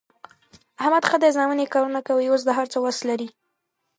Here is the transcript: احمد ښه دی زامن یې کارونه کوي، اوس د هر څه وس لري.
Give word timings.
احمد 0.81 1.03
ښه 1.09 1.17
دی 1.21 1.29
زامن 1.37 1.57
یې 1.61 1.71
کارونه 1.73 1.99
کوي، 2.07 2.25
اوس 2.29 2.41
د 2.45 2.49
هر 2.57 2.65
څه 2.73 2.77
وس 2.85 2.97
لري. 3.09 3.27